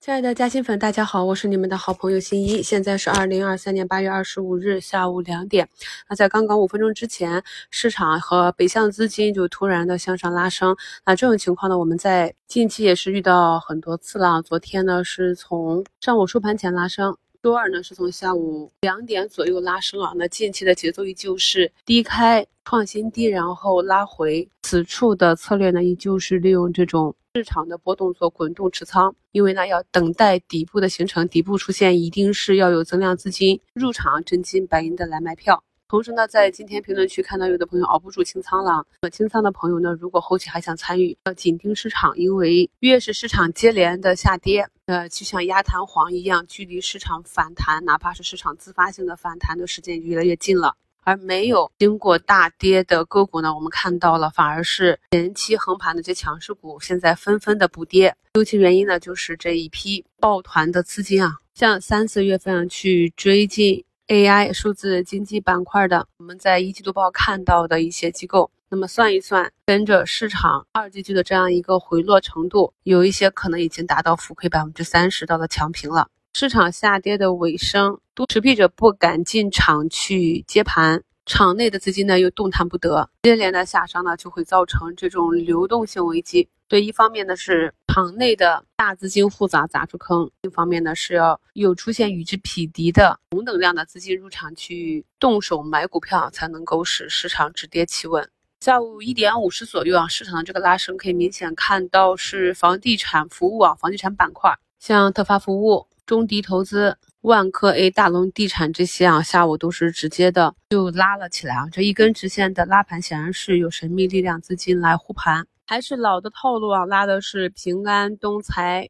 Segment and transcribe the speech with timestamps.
[0.00, 2.62] 亲爱的嘉兴粉，大家好，我是你们的好朋友新一。
[2.62, 5.68] 现在是二零二三年八月二十五日下午两点。
[6.08, 10.74] 那在刚刚五分钟之前，市场和北向资金就突然的向上拉升。
[11.04, 14.40] 那这种情况呢，我们在近期也是遇到很多次了。
[14.40, 20.12] 昨天呢是从上午收盘前拉升，周二呢是从下午两点左右拉升啊。
[20.14, 24.46] 那近期的节奏依旧是低开创新低，然后拉回。
[24.62, 27.14] 此处的策略呢，依旧是利用这种。
[27.34, 35.62] 市场的波动做滚动持仓，因为呢要等待底部的形成，底部出现一定是要有增量资金入场，真金白银的来买票。
[35.90, 50.76] 同时呢，在今天评论区看到有的朋友熬不住清仓了，清仓的朋友呢，如果后期还想参与，要紧盯市场，因为越是市场接连的下跌，呃，就像压弹簧一样，距离市场反弹，哪怕是市场自发性的反弹的时间就越来越近了。
[51.02, 58.14] 而没有经过大跌的个股呢，我们看到了，反而是前期横盘的这些强势股，现在纷纷的补跌。
[58.34, 76.08] 究其原因呢，就是这一批抱团的资金啊，像三四月份去追进 AI 数字经济板块的，我们在一季度报看到的一些机构，那么算一算，跟着市场二季度的这样一个回落程度，有一些可能已经达到浮亏百分之三十到了强平了。
[76.34, 86.48] 市场下跌的尾声，持币者不敢进场去接盘，场内的资金呢又动弹不得，接连的下杀呢就会造成这种流动性危机。
[86.66, 98.28] 对一方面呢是场内的大资金复杂砸出坑，另一方面呢是要有出现与之匹敌的同等量的资金入场去动手买股票，才能够使市场止跌企稳。
[98.60, 105.86] 下午一点五十左右啊，市场的这个拉升可以明显看到是房地产服务啊，房地产板块，像特发服务。
[106.06, 111.68] 中迪投资、万科 A、大龙地产这些啊，下午都是直接的就拉了起来啊。
[111.70, 118.88] 这一根直线的拉盘，显然是有神秘力量资金来护盘，还是老的套路啊，拉的是平安、东财、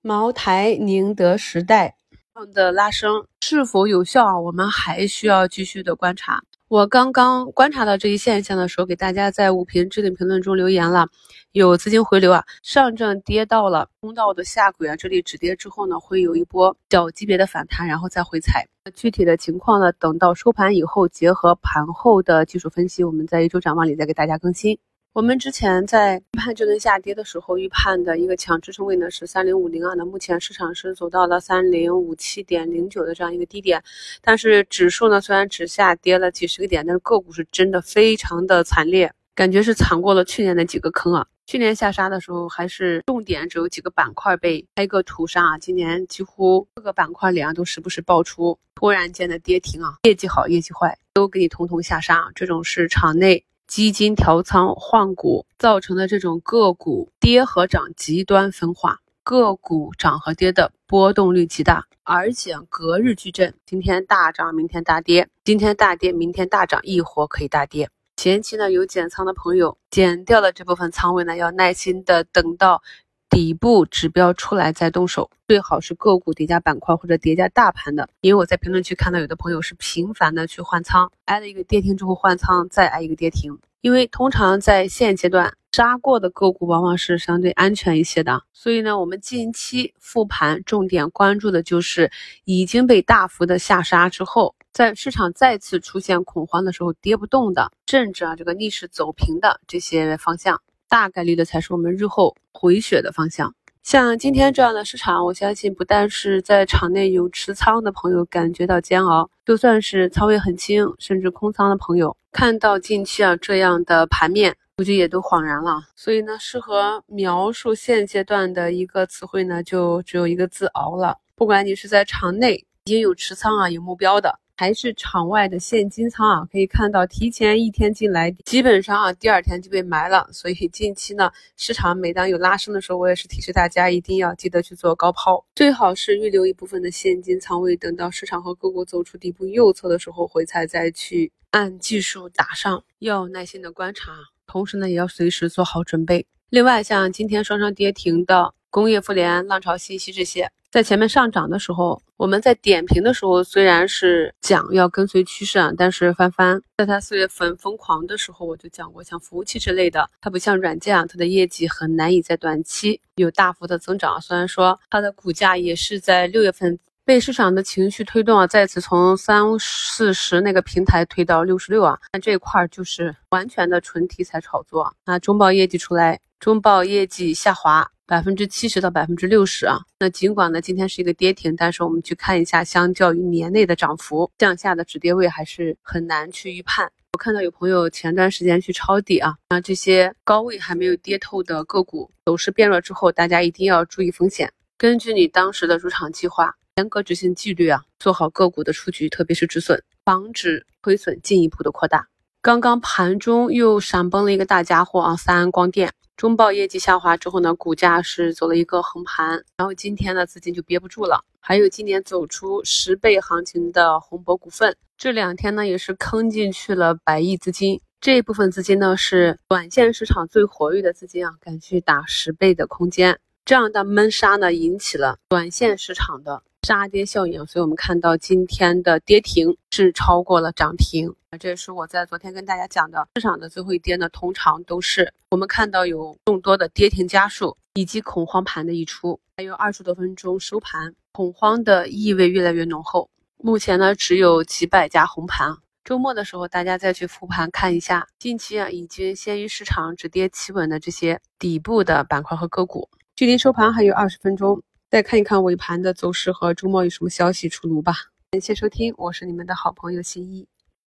[0.00, 1.94] 茅台、宁德时代
[2.34, 4.40] 这样的拉升，是否有效啊？
[4.40, 6.42] 我们还需要继续的观察。
[6.68, 11.06] 我刚刚观察到这一现象的时候，给大家在五评置顶评论中留言了，
[11.52, 18.66] 有资金回流啊，上证跌到了通道的下轨啊，这里止跌之后呢，会有一波小级别的反弹，然后再回踩。
[18.96, 24.76] 具体的情况呢，等到收盘以后，结合盘后的技术分析，我们在一周展望里再给大家更新。
[25.16, 29.94] 我们之前在预判这轮下跌的时候，预判的一个强支撑位呢是三零五零啊。
[29.94, 33.82] 那目前市场是走到了三零五七点零九的这样一个低点，
[34.20, 41.26] 但是指数呢虽然只下跌了几十个点，但是个股是真的非常的惨烈，感觉是惨过了去年的几个坑啊。
[41.46, 53.42] 去年下杀的时候还是重点只有几个板块被挨个屠杀啊，今年几乎各个板块脸上都时不时爆出突然间的跌停啊，业绩好业绩坏都给你统统下杀，这种是场内。
[53.66, 67.90] 基金调仓换股造成的这种个股跌和涨极端分化，个股涨和跌的波动率极大，而且隔日巨震，今天大涨，明天大跌，今天大跌，明天大涨，一活可以大跌。
[68.16, 72.82] 前期呢有减仓的朋友，减掉了这部分仓位呢，要耐心的等到。
[73.28, 78.08] 底部指标出来再动手，最好是个股叠加板块或者叠加大盘的。
[78.20, 83.58] 因为我在评论区看到有的朋友是频繁的去换仓，挨了一个跌停之后换仓，再挨一个跌停。
[83.82, 92.10] 因为通常在现阶段杀过的个股往往是相对安全一些的，所以呢，我们近期复盘重点关注的就是
[92.44, 100.60] 已经被大幅的下杀之后，在市场再次出现恐慌的时候跌不动的，甚至啊这个逆势走平的这些方向。
[100.88, 103.54] 大概率的才是我们日后回血的方向。
[103.82, 115.84] 像今天这样的市场，我相信不但是在场内有持仓的朋友感觉到煎熬，就算是仓位很轻，甚至空仓的朋友，看到近期啊这样的盘面，估计也都恍然了。
[115.94, 121.16] 所以呢，适合描述现阶段的一个词汇呢，就只有一个字：熬了。
[121.36, 124.40] 不管你是在场内已经有持仓啊，有目标的。
[124.56, 130.26] 还是场外的现金仓啊，可以看到提前一天进来，基本上啊第二天就被埋了。
[130.32, 144.12] 所以 近期呢，市场每当有拉升的时候，我也是提示大家一定要记得去做高抛，最好是预留一部分的现金仓位，等到市场和个股走出底部右侧的时候回踩再去按技术打上，要耐心的观察，
[144.46, 146.26] 同时呢也要随时做好准备。
[146.48, 150.50] 另外，像今天双双跌停的工业富联、浪潮信息这些。
[150.70, 164.20] 在前面上涨的时候，我们在点评的时候虽然是讲要跟随趋势啊，但是帆帆在它四月份疯狂的时候，我就讲过，像服务器之类的，它不像软件啊，它的业绩很难以在短期有大幅的增长。
[164.20, 174.94] 虽然说它的股价也是在六月份被市场的情绪推动啊，再次从三四十那个平台推到六十六啊，但这一块就是完全的纯题材炒作。
[175.06, 179.78] 那中报业绩出来，中报业绩下滑百分之七十到百分之六十啊。
[179.98, 186.90] 那尽管呢今天是一个跌停，但是我们去看一下，相较于年内的涨幅，向下的止跌位还是很难去预判。
[187.14, 202.06] 我看到有朋友前段时间去抄底啊，那这些高位还没有跌透的个股，走势变弱之后，大家一定要注意风险，根据你当时的入场计划，严格执行纪律啊，做好个股的出局，特别是止损，防止亏损进一步的扩大。
[202.42, 211.22] 刚刚盘中又闪崩了一个大家伙啊，三安光电中报业绩下滑之后呢，股价是走了一个横盘，然后今天呢资金就憋不住了。
[211.40, 226.42] 还有今年走出十倍行情的宏博股份，这两天呢也是坑进去了百亿资金，这一部分资金呢是短线市场最活跃的资金啊，敢去打十倍的空间，这样的闷杀呢引起了短线市场的。
[226.66, 243.08] 杀跌效应，所以我们看到今天的跌停是超过了涨停，这也是我在昨天跟大家讲的，市场的最后一跌呢，通常都是我们看到有众多的跌停家数以及恐慌盘的溢出，还有二十多分钟收盘，恐慌的意味越来越浓厚。
[243.36, 254.60] 目前呢，只有几百家红盘，周末的时候大家再去复盘看一下，近期啊已经先于市场止跌企稳的这些底部的板块和个股，距离收盘还有二十分钟。
[254.88, 257.92] 再看一看尾盘的走势和周末有什么消息出炉吧。
[258.30, 260.46] 感谢收听，我是你们的好朋友新一。